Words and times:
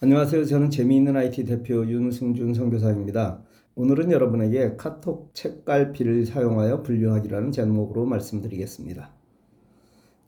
안녕하세요. 0.00 0.44
저는 0.44 0.70
재미있는 0.70 1.16
IT 1.16 1.44
대표 1.44 1.84
윤승준 1.84 2.54
선교사입니다. 2.54 3.42
오늘은 3.74 4.12
여러분에게 4.12 4.76
카톡 4.76 5.34
책갈피를 5.34 6.24
사용하여 6.24 6.84
분류하기라는 6.84 7.50
제목으로 7.50 8.06
말씀드리겠습니다. 8.06 9.10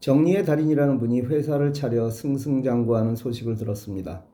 정리의 0.00 0.44
달인이라는 0.44 0.98
분이 0.98 1.20
회사를 1.20 1.72
차려 1.72 2.10
승승장구하는 2.10 3.14
소식을 3.14 3.54
들었습니다. 3.54 4.24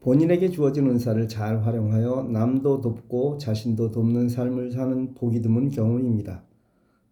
본인에게 0.00 0.50
주어진 0.50 0.88
은사를 0.88 1.26
잘 1.28 1.62
활용하여 1.64 2.28
남도 2.30 2.82
돕고 2.82 3.38
자신도 3.38 3.92
돕는 3.92 4.28
삶을 4.28 4.72
사는 4.72 5.14
보기 5.14 5.40
드문 5.40 5.70
경우입니다. 5.70 6.42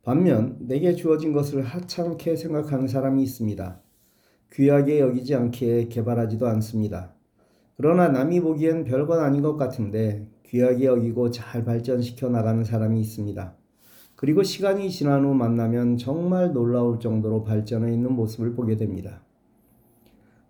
반면 0.03 0.59
내게 0.61 0.95
주어진 0.95 1.33
것을 1.33 1.63
하찮게 1.63 2.37
생각하는 2.37 2.87
사람이 2.87 3.23
있습니다. 3.23 3.81
귀하게 4.53 5.01
여기지 5.01 5.35
않기에 5.35 5.89
개발하지도 5.89 6.47
않습니다. 6.49 7.15
그러나 7.77 8.09
남이 8.09 8.41
보기엔 8.41 8.85
별건 8.85 9.21
아닌 9.21 9.43
것 9.43 9.57
같은데 9.57 10.29
귀하게 10.47 10.87
여기고 10.87 11.31
잘 11.31 11.65
발전시켜 11.65 12.31
나가는 12.31 12.65
사람이 12.65 13.01
있습니다. 13.01 13.55
그리고 14.15 14.43
시간이 14.43 14.91
지난 14.91 15.25
후 15.25 15.35
만나면 15.35 15.99
정말 15.99 16.53
놀라울 16.53 16.99
정도로 16.99 17.45
발전해 17.45 17.93
있는 17.93 18.13
모습을 18.13 18.55
보게 18.55 18.77
됩니다. 18.77 19.23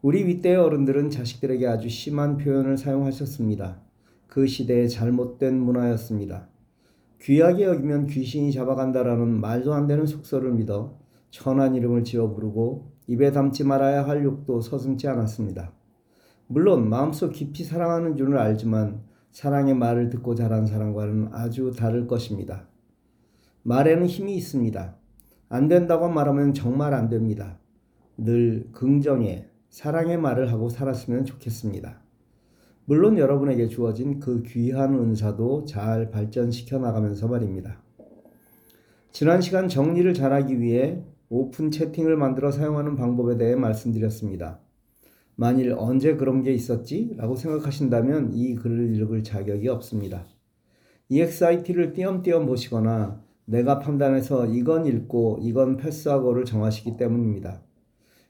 우리 0.03 0.25
윗대의 0.25 0.57
어른들은 0.57 1.11
자식들에게 1.11 1.67
아주 1.67 1.89
심한 1.89 2.37
표현을 2.37 2.77
사용하셨습니다. 2.77 3.81
그 4.29 4.47
시대의 4.47 4.89
잘못된 4.89 5.59
문화였습니다. 5.59 6.49
귀하게 7.23 7.65
여기면 7.65 8.07
귀신이 8.07 8.53
잡아간다라는 8.53 9.41
말도 9.41 9.75
안 9.75 9.89
되는 9.89 10.07
속설을 10.07 10.53
믿어 10.53 10.97
천한 11.37 11.75
이름을 11.75 12.03
지어 12.03 12.31
부르고 12.33 12.93
입에 13.09 13.31
담지 13.31 13.63
말아야 13.63 14.07
할 14.07 14.25
욕도 14.25 14.63
서슴지 14.63 15.07
않았습니다. 15.07 15.71
물론 16.47 16.89
마음속 16.89 17.33
깊이 17.33 17.63
사랑하는 17.63 18.17
줄은 18.17 18.39
알지만 18.39 19.03
사랑의 19.33 19.75
말을 19.75 20.09
듣고 20.09 20.35
자란 20.35 20.65
사람과는 20.67 21.29
아주 21.33 21.73
다를 21.77 22.07
것입니다. 22.07 22.67
말에는 23.65 24.07
힘이 24.07 24.35
있습니다. 24.37 24.97
안 25.51 25.69
된다고 25.69 26.09
말하면 26.09 26.55
정말 26.55 26.95
안 26.95 27.11
됩니다. 27.11 27.59
늘 28.17 28.71
긍정의 28.73 29.51
사랑의 29.69 30.17
말을 30.17 30.51
하고 30.51 30.71
살았으면 30.71 31.27
좋겠습니다. 31.27 32.01
물론 32.87 33.19
여러분에게 33.19 33.69
주어진 33.69 34.21
그 34.21 34.43
귀한 34.45 34.95
은사도 34.95 35.67
잘 35.67 36.11
발전시켜 36.11 36.79
나가면서 36.79 37.29
말입니다. 37.29 37.83
지난 39.13 39.43
시간 39.43 39.69
정리를 39.69 40.15
잘하기 40.15 40.61
위해 40.61 41.05
오픈 41.29 41.71
채팅을 41.71 42.17
만들어 42.17 42.51
사용하는 42.51 42.97
방법에 42.97 43.37
대해 43.37 43.57
말씀드렸습니다. 43.57 44.61
만일 45.35 45.75
언제 45.77 46.17
그런 46.17 46.43
게 46.43 46.53
있었지? 46.53 47.15
라고 47.17 47.37
생각하신다면 47.37 48.33
이 48.33 48.55
글을 48.55 48.95
읽을 48.97 49.23
자격이 49.23 49.69
없습니다. 49.69 50.25
EXIT를 51.09 51.93
띄엄띄엄 51.93 52.47
보시거나 52.47 53.23
내가 53.45 53.79
판단해서 53.79 54.47
이건 54.47 54.87
읽고 54.87 55.39
이건 55.43 55.77
패스하고를 55.77 56.45
정하시기 56.45 56.97
때문입니다. 56.97 57.63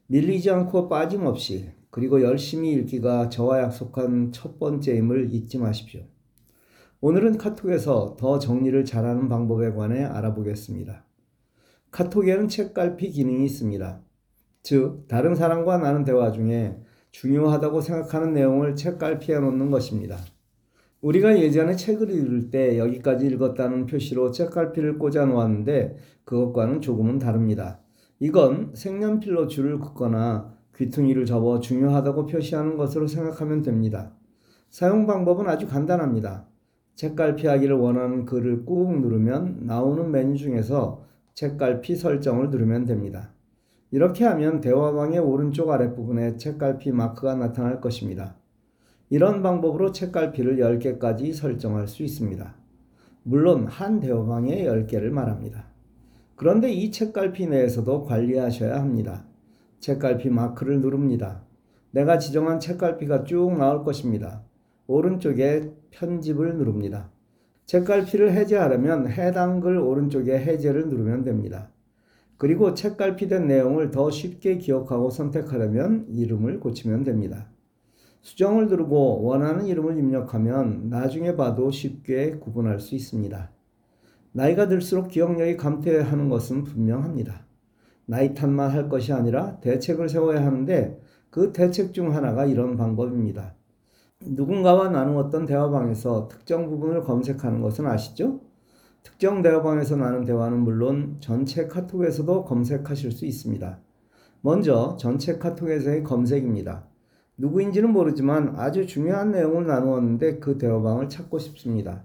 밀리지 0.08 0.50
않고 0.50 0.88
빠짐없이 0.88 1.70
그리고 1.90 2.20
열심히 2.20 2.72
읽기가 2.72 3.30
저와 3.30 3.62
약속한 3.62 4.30
첫 4.32 4.58
번째임을 4.58 5.32
잊지 5.32 5.58
마십시오. 5.58 6.02
오늘은 7.00 7.38
카톡에서 7.38 8.16
더 8.18 8.38
정리를 8.38 8.84
잘하는 8.84 9.28
방법에 9.28 9.72
관해 9.72 10.04
알아보겠습니다. 10.04 11.05
카톡에는 11.90 12.48
책갈피 12.48 13.10
기능이 13.10 13.44
있습니다. 13.44 14.00
즉, 14.62 15.06
다른 15.08 15.34
사람과 15.34 15.78
나눈 15.78 16.04
대화 16.04 16.32
중에 16.32 16.76
중요하다고 17.12 17.80
생각하는 17.80 18.34
내용을 18.34 18.76
책갈피에 18.76 19.38
놓는 19.38 19.70
것입니다. 19.70 20.16
우리가 21.00 21.38
예전에 21.38 21.76
책을 21.76 22.10
읽을 22.10 22.50
때 22.50 22.78
여기까지 22.78 23.26
읽었다는 23.26 23.86
표시로 23.86 24.30
책갈피를 24.32 24.98
꽂아 24.98 25.24
놓았는데 25.26 25.96
그것과는 26.24 26.80
조금은 26.80 27.18
다릅니다. 27.18 27.80
이건 28.18 28.72
색연필로 28.74 29.46
줄을 29.46 29.78
긋거나 29.78 30.54
귀퉁이를 30.76 31.26
접어 31.26 31.60
중요하다고 31.60 32.26
표시하는 32.26 32.76
것으로 32.76 33.06
생각하면 33.06 33.62
됩니다. 33.62 34.12
사용 34.68 35.06
방법은 35.06 35.48
아주 35.48 35.66
간단합니다. 35.66 36.46
책갈피하기를 36.96 37.76
원하는 37.76 38.24
글을 38.24 38.64
꾹 38.64 39.00
누르면 39.00 39.60
나오는 39.62 40.10
메뉴 40.10 40.36
중에서 40.36 41.04
책갈피 41.36 41.96
설정을 41.96 42.48
누르면 42.48 42.86
됩니다. 42.86 43.30
이렇게 43.90 44.24
하면 44.24 44.62
대화방의 44.62 45.18
오른쪽 45.18 45.70
아랫부분에 45.70 46.38
책갈피 46.38 46.92
마크가 46.92 47.34
나타날 47.34 47.82
것입니다. 47.82 48.36
이런 49.10 49.42
방법으로 49.42 49.92
책갈피를 49.92 50.56
10개까지 50.56 51.34
설정할 51.34 51.88
수 51.88 52.02
있습니다. 52.02 52.54
물론 53.22 53.66
한 53.66 54.00
대화방에 54.00 54.64
10개를 54.64 55.10
말합니다. 55.10 55.66
그런데 56.36 56.72
이 56.72 56.90
책갈피 56.90 57.48
내에서도 57.48 58.04
관리하셔야 58.04 58.80
합니다. 58.80 59.26
책갈피 59.80 60.30
마크를 60.30 60.80
누릅니다. 60.80 61.42
내가 61.90 62.18
지정한 62.18 62.60
책갈피가 62.60 63.24
쭉 63.24 63.58
나올 63.58 63.84
것입니다. 63.84 64.42
오른쪽에 64.86 65.70
편집을 65.90 66.56
누릅니다. 66.56 67.10
책갈피를 67.66 68.32
해제하려면 68.32 69.08
해당 69.10 69.60
글 69.60 69.78
오른쪽에 69.78 70.38
해제를 70.38 70.88
누르면 70.88 71.24
됩니다. 71.24 71.70
그리고 72.38 72.74
책갈피된 72.74 73.46
내용을 73.46 73.90
더 73.90 74.10
쉽게 74.10 74.58
기억하고 74.58 75.10
선택하려면 75.10 76.06
이름을 76.08 76.60
고치면 76.60 77.04
됩니다. 77.04 77.48
수정을 78.22 78.68
누르고 78.68 79.22
원하는 79.22 79.66
이름을 79.66 79.98
입력하면 79.98 80.88
나중에 80.90 81.36
봐도 81.36 81.70
쉽게 81.70 82.38
구분할 82.38 82.80
수 82.80 82.94
있습니다. 82.94 83.50
나이가 84.32 84.68
들수록 84.68 85.08
기억력이 85.08 85.56
감퇴하는 85.56 86.28
것은 86.28 86.64
분명합니다. 86.64 87.46
나이 88.04 88.34
탓만 88.34 88.70
할 88.70 88.88
것이 88.88 89.12
아니라 89.12 89.58
대책을 89.60 90.08
세워야 90.08 90.44
하는데 90.44 91.00
그 91.30 91.52
대책 91.52 91.94
중 91.94 92.14
하나가 92.14 92.44
이런 92.44 92.76
방법입니다. 92.76 93.54
누군가와 94.22 94.88
나누었던 94.88 95.44
대화방에서 95.46 96.28
특정 96.28 96.68
부분을 96.68 97.04
검색하는 97.04 97.60
것은 97.60 97.86
아시죠? 97.86 98.40
특정 99.02 99.42
대화방에서 99.42 99.96
나눈 99.96 100.24
대화는 100.24 100.60
물론 100.60 101.16
전체 101.20 101.66
카톡에서도 101.66 102.44
검색하실 102.44 103.12
수 103.12 103.26
있습니다. 103.26 103.78
먼저 104.40 104.96
전체 104.98 105.38
카톡에서의 105.38 106.02
검색입니다. 106.02 106.86
누구인지는 107.36 107.92
모르지만 107.92 108.54
아주 108.56 108.86
중요한 108.86 109.30
내용을 109.30 109.66
나누었는데 109.66 110.38
그 110.38 110.56
대화방을 110.56 111.08
찾고 111.08 111.38
싶습니다. 111.38 112.04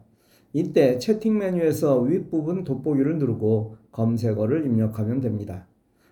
이때 0.54 1.00
채팅 1.00 1.38
메뉴에서 1.38 2.02
윗부분 2.02 2.66
돋보기를 2.66 3.18
누르고 3.20 3.78
검색어를 3.92 4.66
입력하면 4.66 5.22
됩니다. 5.22 5.66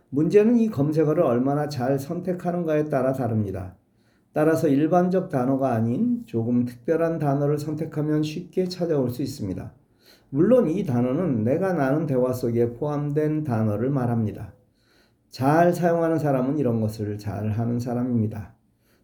문제는 0.09 0.57
이 0.57 0.69
검색어를 0.69 1.23
얼마나 1.23 1.67
잘 1.67 1.99
선택하는가에 1.99 2.85
따라 2.85 3.11
다릅니다. 3.11 3.75
따라서 4.33 4.67
일반적 4.67 5.29
단어가 5.29 5.73
아닌 5.73 6.23
조금 6.25 6.65
특별한 6.65 7.19
단어를 7.19 7.57
선택하면 7.57 8.23
쉽게 8.23 8.67
찾아올 8.67 9.09
수 9.09 9.21
있습니다. 9.21 9.73
물론 10.29 10.69
이 10.69 10.85
단어는 10.85 11.43
내가 11.43 11.73
나눈 11.73 12.05
대화 12.05 12.31
속에 12.31 12.73
포함된 12.73 13.43
단어를 13.43 13.89
말합니다. 13.89 14.53
잘 15.31 15.73
사용하는 15.73 16.19
사람은 16.19 16.57
이런 16.57 16.81
것을 16.81 17.17
잘 17.17 17.49
하는 17.49 17.79
사람입니다. 17.79 18.53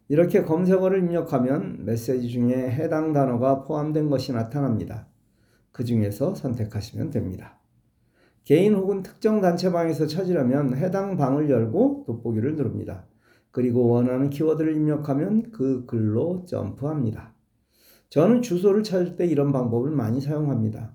이렇게 0.08 0.42
검색어를 0.42 1.00
입력하면 1.00 1.84
메시지 1.84 2.28
중에 2.28 2.70
해당 2.70 3.12
단어가 3.12 3.64
포함된 3.64 4.08
것이 4.08 4.32
나타납니다. 4.32 5.08
그 5.72 5.84
중에서 5.84 6.34
선택하시면 6.36 7.10
됩니다. 7.10 7.58
개인 8.44 8.74
혹은 8.74 9.02
특정 9.02 9.40
단체방에서 9.40 10.06
찾으려면 10.06 10.76
해당 10.76 11.16
방을 11.16 11.50
열고 11.50 12.04
돋보기를 12.06 12.54
누릅니다. 12.54 13.04
그리고 13.56 13.88
원하는 13.88 14.28
키워드를 14.28 14.76
입력하면 14.76 15.50
그 15.50 15.86
글로 15.86 16.44
점프합니다. 16.44 17.32
저는 18.10 18.42
주소를 18.42 18.82
찾을 18.82 19.16
때 19.16 19.26
이런 19.26 19.50
방법을 19.50 19.92
많이 19.92 20.20
사용합니다. 20.20 20.92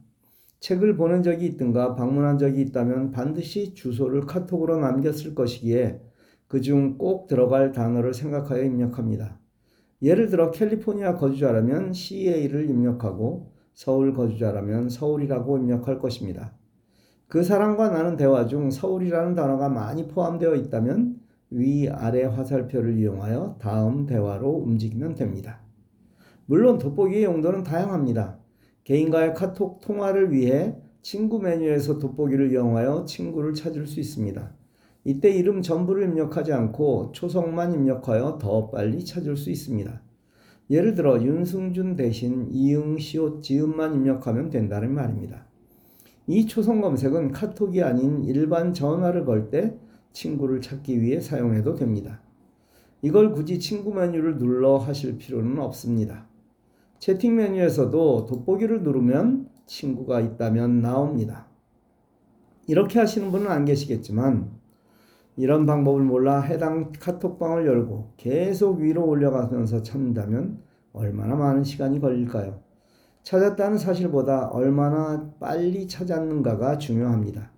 책을 0.59 0.95
보낸 0.95 1.23
적이 1.23 1.47
있든가 1.47 1.95
방문한 1.95 2.37
적이 2.37 2.61
있다면 2.61 3.09
반드시 3.09 3.73
주소를 3.73 4.27
카톡으로 4.27 4.79
남겼을 4.79 5.33
것이기에 5.33 6.03
그중 6.47 6.99
꼭 6.99 7.25
들어갈 7.25 7.71
단어를 7.71 8.13
생각하여 8.13 8.63
입력합니다. 8.63 9.39
예를 10.03 10.29
들어 10.29 10.51
캘리포니아 10.51 11.15
거주자라면 11.15 11.93
CA를 11.93 12.69
입력하고 12.69 13.53
서울 13.73 14.13
거주자라면 14.13 14.89
서울이라고 14.89 15.57
입력할 15.57 15.97
것입니다. 15.97 16.53
그 17.27 17.41
사람과 17.41 17.89
나는 17.89 18.17
대화 18.17 18.45
중 18.45 18.69
서울이라는 18.69 19.33
단어가 19.33 19.67
많이 19.67 20.07
포함되어 20.07 20.53
있다면 20.53 21.21
위 21.51 21.89
아래 21.89 22.23
화살표를 22.23 22.97
이용하여 22.97 23.57
다음 23.59 24.05
대화로 24.05 24.49
움직이면 24.49 25.15
됩니다. 25.15 25.59
물론 26.45 26.79
돋보기의 26.79 27.25
용도는 27.25 27.63
다양합니다. 27.63 28.39
개인과의 28.85 29.33
카톡 29.33 29.81
통화를 29.81 30.31
위해 30.31 30.75
친구 31.01 31.39
메뉴에서 31.39 31.99
돋보기를 31.99 32.51
이용하여 32.51 33.05
친구를 33.05 33.53
찾을 33.53 33.85
수 33.85 33.99
있습니다. 33.99 34.53
이때 35.03 35.29
이름 35.29 35.61
전부를 35.61 36.03
입력하지 36.03 36.53
않고 36.53 37.11
초성만 37.11 37.73
입력하여 37.73 38.37
더 38.39 38.69
빨리 38.69 39.03
찾을 39.03 39.35
수 39.35 39.49
있습니다. 39.49 40.01
예를 40.69 40.95
들어 40.95 41.21
윤승준 41.21 41.95
대신 41.95 42.47
이응, 42.51 42.97
시옷, 42.97 43.43
지음만 43.43 43.93
입력하면 43.95 44.49
된다는 44.49 44.93
말입니다. 44.93 45.45
이 46.27 46.45
초성 46.45 46.79
검색은 46.79 47.31
카톡이 47.31 47.83
아닌 47.83 48.23
일반 48.23 48.73
전화를 48.73 49.25
걸때 49.25 49.75
친구를 50.13 50.61
찾기 50.61 51.01
위해 51.01 51.19
사용해도 51.19 51.75
됩니다. 51.75 52.21
이걸 53.01 53.31
굳이 53.31 53.59
친구 53.59 53.93
메뉴를 53.93 54.37
눌러 54.37 54.77
하실 54.77 55.17
필요는 55.17 55.59
없습니다. 55.59 56.27
채팅 56.99 57.35
메뉴에서도 57.35 58.27
돋보기를 58.27 58.83
누르면 58.83 59.49
친구가 59.65 60.21
있다면 60.21 60.81
나옵니다. 60.81 61.47
이렇게 62.67 62.99
하시는 62.99 63.31
분은 63.31 63.49
안 63.49 63.65
계시겠지만 63.65 64.51
이런 65.35 65.65
방법을 65.65 66.03
몰라 66.03 66.41
해당 66.41 66.91
카톡방을 66.91 67.65
열고 67.65 68.13
계속 68.17 68.79
위로 68.79 69.07
올려가면서 69.07 69.81
찾는다면 69.81 70.61
얼마나 70.93 71.35
많은 71.35 71.63
시간이 71.63 71.99
걸릴까요? 71.99 72.61
찾았다는 73.23 73.77
사실보다 73.77 74.49
얼마나 74.49 75.31
빨리 75.39 75.87
찾았는가가 75.87 76.77
중요합니다. 76.77 77.51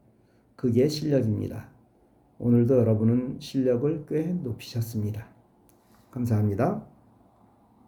그게 0.56 0.88
실력입니다. 0.88 1.73
오늘도 2.40 2.78
여러분은 2.78 3.40
실력을 3.40 4.06
꽤 4.08 4.24
높이셨습니다. 4.24 5.28
감사합니다. 6.12 6.93